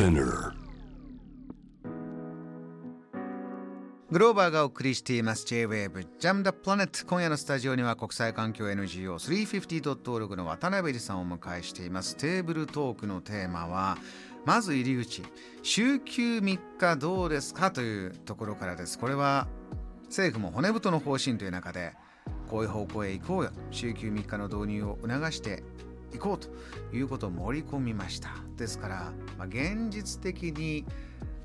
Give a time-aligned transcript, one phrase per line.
[0.00, 0.54] Spinner.
[4.10, 5.44] グローバーがお送りしています。
[5.44, 12.16] J-Wave Jam the Planet 今夜のスタジオには国際環境 NGO350.org の渡辺さんをお迎えしています。
[12.16, 13.98] テーブルトークのテーマは
[14.46, 15.22] まず入り口。
[15.62, 18.98] 週休3日どうですかというところからです。
[18.98, 19.48] これは
[20.06, 21.92] 政府も骨太の方針という中で
[22.48, 23.50] こういう方向へ行こうよ。
[23.70, 25.62] 週休3日の導入を促して
[26.12, 26.48] いこうと
[26.96, 28.30] いうことを盛り込みました。
[28.56, 30.84] ですから、まあ、現実的に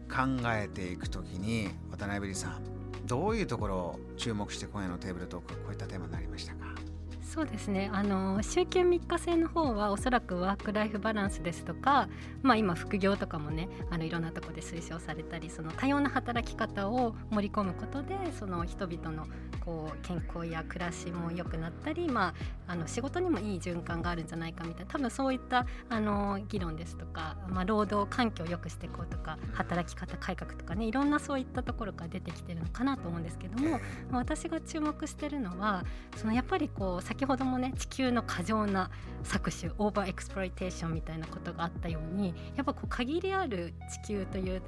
[0.09, 2.61] 考えていくときに渡辺さん
[3.05, 6.75] どういうところを注目して今夜のテーブルトークこういったテーマになりましたか？
[7.21, 7.89] そうですね。
[7.91, 12.07] あの週休3日制の方はおそらくワーク・ライフ・バランスですとか、
[12.43, 19.25] まあ、今副業とかもねあのいろんなところで推奨されたりその多様な働き方を盛り込むことでその人々の
[19.65, 22.35] こう健康や暮らしも良くなったり、ま
[22.67, 33.79] あ、あの仕事にもいい循環があるんじゃないかみたいな多分そういったあの議論ですとか、まあ、労働環境を良くしていこうとか働き方改革とかねいろんなそういったところから出てきてるのかなと思うんですけども、
[34.11, 35.83] 私が注目してるのは
[36.15, 38.91] そのやっぱりこう先ほどもね地球の過剰な
[39.23, 44.61] 搾取 overexploitation みたいなことがあったようにやっぱこう限りある地球という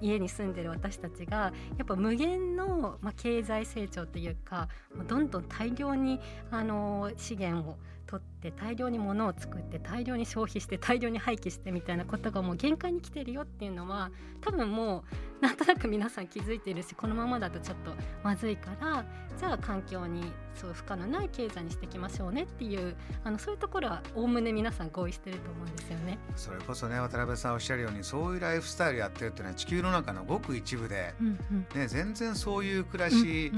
[0.00, 4.68] 家に住んでる私たちがやっぱ無限の、まあ、経済成長というか
[5.06, 7.76] どんどん大量にあの資源を
[8.08, 15.04] 取って大量に物を作って大量に消費して大量に廃棄してみたいなことがもう限界に来てるよっていうのは多分も
[15.40, 17.92] うなんとなく皆さん気づいているしこのままだとちょっと
[18.24, 19.04] まずいから
[19.36, 26.18] じゃあ環境にそう負荷のない経済にしていきましょうねっていうあのそういうところはおおむね皆さん合意してると思うんですよね。
[26.34, 33.52] それこそね渡辺さんおっしゃるようにそういうライフスタイルやってるっていうのは地球の中のごく一部で、うんうん、ね、全然そういう暮らし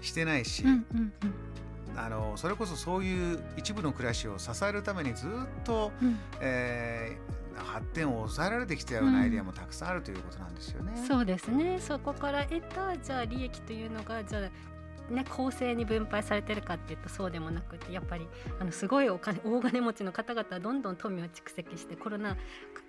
[0.00, 0.62] してないし。
[0.62, 1.56] うんうんうん
[1.96, 5.30] あのそれこそそういう一部の暮らしを支えるためにずっ
[5.64, 10.92] と、うん、えー、発展を抑えられてきたようなアイデアもたくさんあるということなんですよね。
[10.96, 11.78] うん、そうですね。
[11.80, 14.42] そこから得たじゃあ利益というのがじゃあ
[15.10, 18.26] ね、公正に分配されてるかっていうとそうでもなくてやっぱり
[18.58, 22.36] あのすごいお金大金持ちの方々はどんどん富を蓄積してコロナ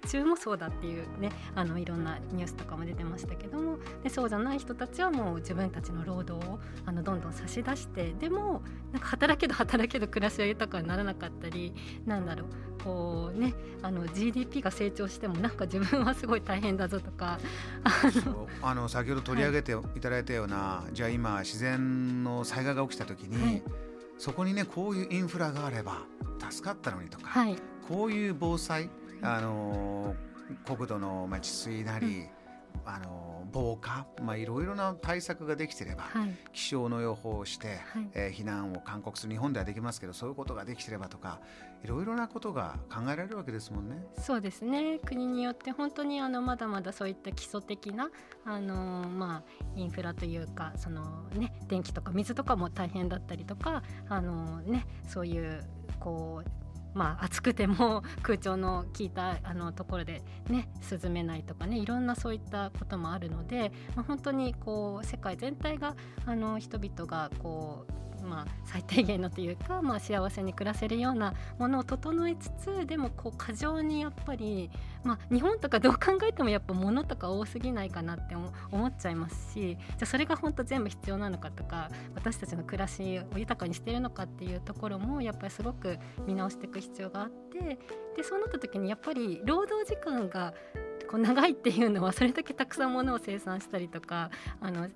[0.09, 8.61] 中もそうだっていうねあのいろんなニュースとかも出てましたけどもでそうじゃない人たちはもう自分たちの労働をあのどんどん差し出してでも
[8.91, 11.73] なんか働けど働けど暮らしは豊かにならなかったり
[12.05, 12.47] なんだろう
[12.83, 17.39] こうねあの GDP が成長してもなんか自分はすごい大変だぞとか。
[18.61, 23.63] あの先ほど取り上げていただいたような、はい、じゃあ今自然の災害が起きた時に、はい、
[24.17, 26.05] そこにねこういうインフラがあれば
[26.49, 27.55] 助かったのにとか、はい、
[27.87, 28.89] こういう防災
[29.21, 30.15] あの
[30.65, 32.36] 国土の、まあ、治水なり、うん
[32.85, 41.39] あの防火、まあ、いろいろな対策ができてれば、はい、気象の予報をして、はい、えー、避難を勧告する日本ではできますけどそういうことができてればとか
[41.83, 44.03] いろいろなことが考えられるわけですもんね。
[44.19, 44.99] そうですね。
[44.99, 48.09] 国によって本当にあのまだまだそういった基礎的な
[48.45, 55.63] あの、まあ、インフラというかその、ね、電気とか水とかも大変だったりとかあの、ね、そういう
[55.99, 56.66] こう
[56.97, 74.69] まあ、暑くても 空調の効いたあのところで、ね、涼めないとかねいろんなそういったこともあるので、まあ、本当にこう世界全体があの人々がこうまあ、最低限のというか、まあ、幸せに暮らせるようなものを整えつつでもこう過剰にやっぱり、
[75.03, 78.35] まあ、日本とかどう考えてもやっぱ物とか多すぎないかなって
[78.71, 87.79] 思っちゃいますしじゃそれが本当全部必要なのかとか私たちの暮らしを豊かにしてるのかっていうところもやっぱりすごく見直していく必要があって
[88.15, 90.53] でそうなった時にやっぱり労働時間が
[91.07, 94.29] こう長いっていうのはそれだけたくさんものを生産したりとか
[94.61, 94.89] あの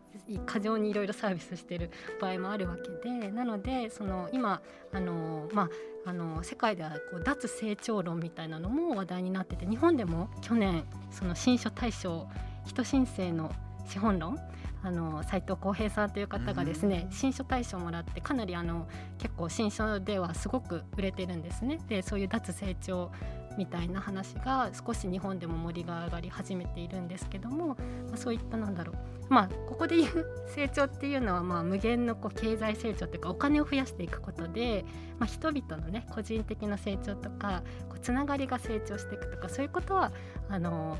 [0.45, 4.61] 過剰にいろいろサービスしてる場合もあるわけでなのでその今
[4.93, 5.63] あの、ま
[6.05, 12.27] あ、あの世界ではこう脱成長論みたいなのも話題になってて日本でも去年その新書大賞
[12.65, 13.51] 人申請の
[13.87, 14.37] 資本論
[14.83, 18.87] あの斉藤浩平さんという方がですね、新書大賞をもらってかなりあの
[19.19, 21.79] 結構新書ではすごく売れてるんですね。
[21.87, 23.11] でそういう脱成長
[23.57, 27.75] みたいな話が少し日本でも盛りが上がり始めているんですけども、ま
[28.13, 28.95] あ、そういったなんだろう。
[29.29, 34.85] まあここで言う 成長っていうのはまあ無限のこう経済成長というかお金を増やしていくことで、
[35.19, 40.11] まあ、人々のね個人的な成長とかこうつながりが成長していくとかそういうことは
[40.49, 40.97] あの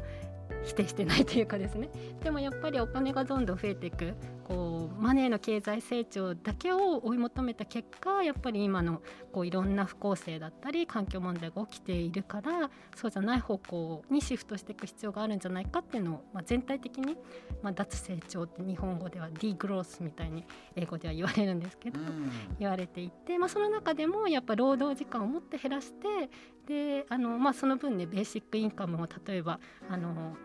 [0.63, 1.89] 否定してないというかですね。
[2.23, 4.13] でもやっぱりお金がどんどん増えていく。
[4.47, 9.01] こうマネーの経済成長だけを追い求めた結果やっぱり今の
[9.31, 17.17] こういろんな不公正だったり環境問題が起きているからそうじゃない方向にシフトしていく必要があるんじゃないかっていうのを、まあ、全体的に、
[17.61, 20.45] まあ、脱成長って日本語ではディグロースみたいに
[20.75, 21.99] 英語では言われるんですけど、
[22.59, 26.29] 言われていて、まあ、その中でもやっぱ労働時間をもって減らして
[26.67, 29.59] であの、まあ、その分ねベーシックインカムを例えば
[29.89, 30.35] あの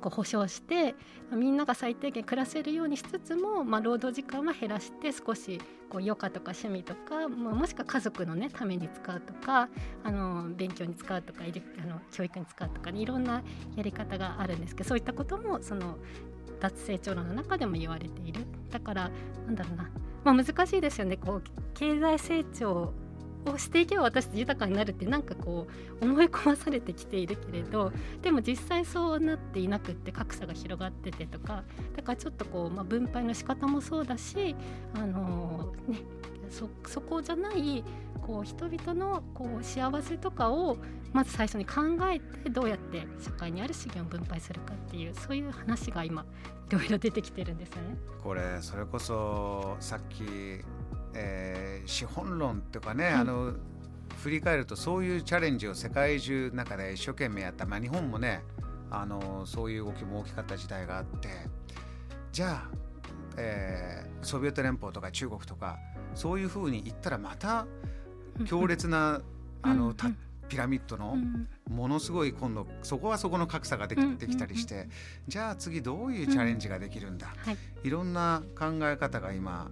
[0.00, 0.94] こう保障して
[1.32, 9.68] みんなが最低限暮らせるようにしつつも、まあ、労働時間は減らして少しこう余暇とか趣味とか、まあ、もしくは家族の、ね、ために使うとか
[10.02, 13.42] あの勉強に使うとかあの教育に使うとか、ね、いろんな
[13.76, 15.98] やり方があるんですけどそういったこともその
[16.60, 18.44] 脱成長論の中でも言われている。
[18.70, 19.10] だから
[19.46, 19.90] なんだろうな、
[20.24, 21.16] まあ、難しいですよね。
[21.16, 21.42] こう
[21.74, 22.92] 経済成長
[23.46, 25.66] をしていけば私豊かになるってなんかこ
[26.00, 27.92] う思い込まされてきているけれど
[28.22, 31.64] でも実際そうなっていなくって格差が広がっててとか
[31.96, 34.54] だからちょっとこう、まあ、分配の仕方もそうだし
[34.94, 35.98] あのー、ね
[36.50, 37.84] そそこじゃない
[38.20, 40.76] こう人々のこう幸せとかを
[41.12, 46.24] まず最初に考えてどうやって社会にある資源を分配するかっていうそういう話が今
[46.68, 47.96] いろいろ出てきてるんですよね。
[48.22, 50.24] これそれこそさっき
[51.14, 53.52] えー、資本論っていうかね、はい、あの
[54.18, 58.42] 振り返るとそういうチャレンジを世界中の中で一生懸命やった、まあ、日本もね
[58.90, 61.28] あのそういう動きも大きかった時代があって。
[62.32, 62.70] じゃあ、
[63.36, 65.78] えー、ソビエト連邦とか中国とか
[66.14, 67.66] そういうふうに言ったらまた
[68.46, 69.20] 強烈な
[69.62, 69.94] あの、
[70.48, 71.16] ピラミッドの
[71.68, 74.88] ものすごい今度そこはそこの格差ができできたりして
[75.28, 79.70] じゃあ次どういうチャレンジができるんだ、はい、いろんな考え方が今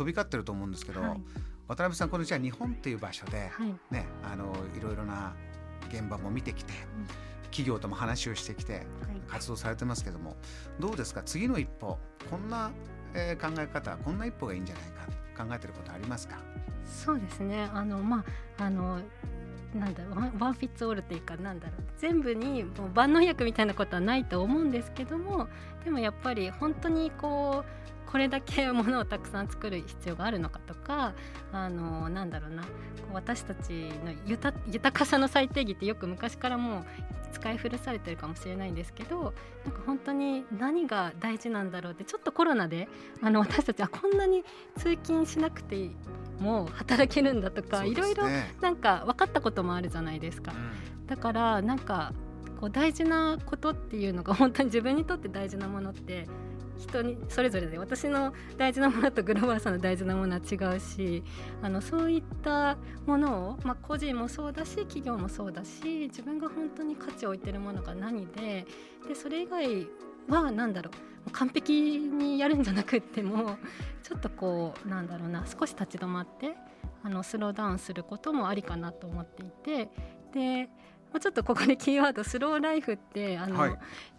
[0.00, 1.20] 飛び交ってると思うんですけど、はい、
[1.68, 5.34] 渡辺さんこのじゃあ日本っていう場所で、はい、ねあのいろいろな
[5.90, 7.06] 現場も見てきて、うん、
[7.50, 8.86] 企業とも話をしてきて
[9.28, 10.36] 活動されてますけども、
[10.78, 11.22] どうですか？
[11.22, 11.98] 次の一歩
[12.30, 12.70] こんな、
[13.12, 14.84] えー、考え方こんな一歩がいいんじゃない
[15.36, 16.38] か考えてることありますか？
[16.86, 17.68] そうですね。
[17.74, 18.24] あのま
[18.58, 19.02] ああの
[19.74, 21.82] なんだろうワンフィッツオールっていうかなんだろう。
[21.98, 25.48] 全部にもう万能薬みたいなことはないと思うんですけども
[25.84, 31.14] でもやっぱり本当にこうこれだけものをたくさん作る必要があるのかとか
[31.52, 32.64] あのなんだろうな
[33.12, 33.70] 私たち
[34.04, 36.84] の豊かさの最低義ってよく昔からもう
[37.32, 39.32] 使い古されてるかもしれないんですけど
[39.64, 42.88] なんか本当に何が大事なんだろうってちょっとコロナで
[43.22, 44.44] あの私たちはこんなに
[44.76, 45.96] 通勤しなくていい
[46.40, 48.24] も働けるんだとか、いろいろ
[48.60, 50.52] なんか分かったこともあるじゃないですか。
[50.52, 52.12] うん、だからなんか
[52.60, 56.26] こう大事なことっていうのが本当に自分にとって大事なものって
[56.80, 61.22] 人にそれぞれで私の大事なものとグローバーさんの大事なものは違うし
[61.62, 62.76] あのそういった
[63.06, 68.66] ものを、まあ、個人もそうだし企業もそうだし自分が本当に価値を置いてるものが何で
[69.06, 69.86] でそれ以外
[70.28, 73.56] は何だろう完璧にやるんじゃなくっても
[74.02, 76.56] ちょっとこうなんだろうな少し立ち止まって
[77.02, 79.90] あのスローダウンすることもありかなと思っていて
[80.32, 80.68] で
[81.20, 83.78] ちょっとここで キーワードスローライフってあの、はい、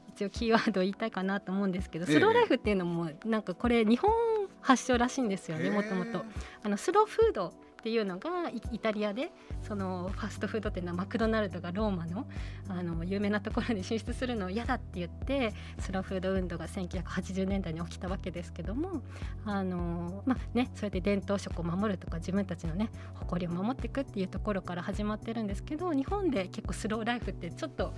[0.10, 4.12] 一応キーワード言いたいかなと思うんですけど、スローライフっていうのもなんかこれ日本
[4.62, 6.26] 発祥らしいんですよねもともと。
[6.64, 8.30] あのスローフードっていうのが
[8.72, 9.32] イタリアで
[9.64, 12.28] そのファストフード店のマクドナルドがローマの
[12.70, 19.02] あの有名なところに進出するのを嫌だって言ってスローフード運動が1980年代に起きたわけですけども
[19.46, 27.94] あの、まあね、それで伝統食を守るとか自分たちのね誇りを守っていくっていうところから始まってるんですけど日本で結構スローライフってちょっともう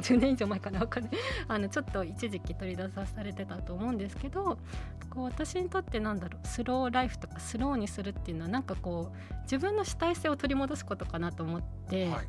[0.00, 1.12] 10年以上前かな分かんない
[1.48, 4.58] あのちょっと一時期取り出さされてたと思うんですけど
[5.10, 8.93] こう私にとってなんだろうスローライフとかスローにするっていうのはなんかこう
[9.42, 12.26] 自分の主体性を取り戻すことかなと思って、はい、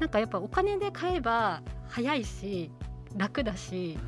[0.00, 2.70] なんかやっぱお金で買えば早いし
[3.16, 3.98] 楽だし、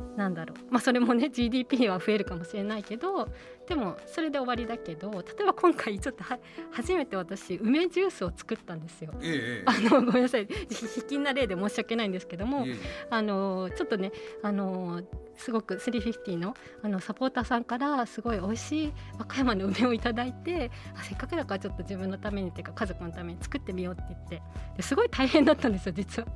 [0.00, 0.72] うん、なんだろう。
[0.72, 3.28] まあそれもね GDP は増えるかもしれないけど
[3.68, 6.38] でもそれで終わりだけど例えば今回ちょっとは
[6.70, 9.12] 初めて私梅ジュースを作ったんですよ。
[9.22, 10.46] ええ、あのごめんなさい。
[10.46, 12.76] 卑近な例で申し訳ないんですけども、え、
[13.10, 15.00] あのちょっとねあの
[15.42, 24.42] すごく350のあのサポーターさんからすごい美味しい和歌山の梅をいただいてあせっかくだからちょっと自分のためにっていうか家族のために作ってみようって言って
[24.76, 26.28] ですごい大変だったんですよ実は。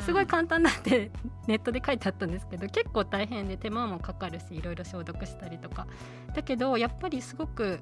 [0.00, 1.10] すごい簡単だって
[1.46, 5.86] ネットで書いてあったんですけど結構大変で手間もかかるしいろいろ消毒したりとか。
[6.34, 7.80] だけどやっぱりすごく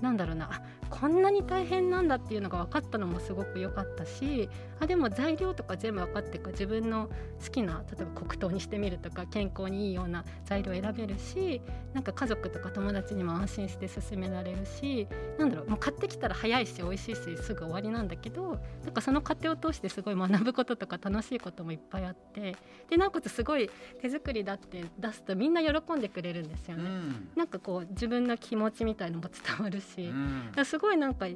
[0.00, 0.50] なんだろうな
[0.90, 4.48] こんなに大変なんだっていうのが分かったのもすごく良かったし
[4.80, 7.08] あでも材料とか全部分かってか自分の
[7.42, 11.60] 好きな例えば黒糖にしてみるとか健康にいいような材料を選べるし
[11.94, 22.56] なんか家族とか友達にも安心して勧められるしなんだろうもう買ってきたら早いし美味しいしすぐ終わりなんだけどなんかその過程を通してすごい学ぶこととか楽しいこともいっぱいあって
[22.90, 26.84] でなおかつすごい手作りだって出すとみんな喜んでくれるんですよね。
[26.84, 30.12] うん、なんかこう自分の気持ちみたいのも伝わるし、
[30.56, 31.26] うん、すごいなんか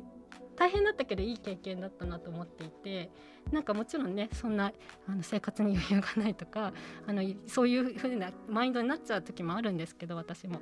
[0.61, 3.11] 大変だったけどいい経験だったなと思っていて
[3.51, 4.73] なんかもちろんねそんな
[5.09, 6.75] あの生活に余裕がないとか
[7.07, 10.61] あのそういうふうなマインドになっちゃう時もあるんですけど私も。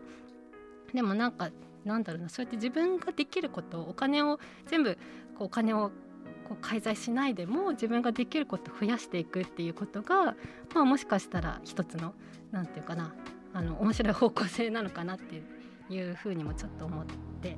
[0.95, 1.51] でもなんか
[1.85, 4.97] なんだろうなそうやって自分ができることお金を全部
[5.37, 5.91] こうお金を
[6.49, 10.37] こう介在しないでも自分ができることを増やしていくっていうことが、
[10.75, 12.15] まあ、もしかしたら一つの
[12.53, 13.13] なんていうかな
[13.53, 15.43] あの面白い方向性なのかなって
[15.93, 17.05] いうふうにもちょっと思っ
[17.43, 17.57] て。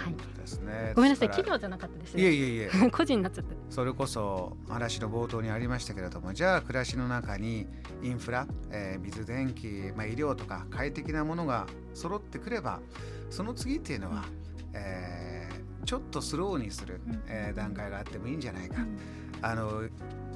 [0.00, 0.92] はい、ですね。
[0.96, 2.22] ごめんなさい、企業じゃなかったですね。
[2.22, 2.70] いえいえいえ。
[2.90, 3.54] 個人になっちゃって。
[3.68, 7.66] それこそ話の冒頭にありましたけれども、じゃあ暮らしの中に
[8.02, 12.80] インフラ、えー、水電気、まあ医療とか快適なものが揃ってくれば、
[13.28, 14.24] その次っていうのは、
[14.72, 18.76] えー、ちょっとスローにする、えー、段階があってもいいんじゃないか。
[19.42, 19.84] あの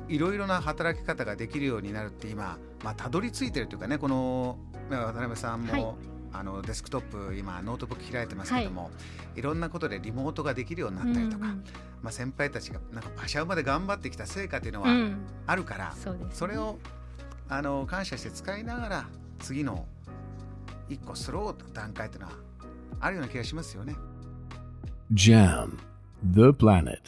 [0.09, 4.59] いろいろな働き方ができるようになるって今、まあ、たどり着いてるというかねこの
[4.91, 8.91] 渡辺さんも、はいあのデスクトップ今ノートブック開いてますけども、は
[9.37, 11.65] い、いろんなことでリモートができるようになったりとか、うんうん、
[12.03, 14.89] まあ、先輩たちがなんか馬車馬で頑張ってきた成果っていうのは
[15.47, 16.79] あるから、うんそね、それを
[17.49, 19.07] あの感謝して使いながら
[19.39, 19.87] 次の
[20.89, 22.35] 一個スローの段階っていうのは
[23.01, 23.95] あるような気がしますよね。
[25.13, 25.79] JAM
[26.33, 26.99] The Planet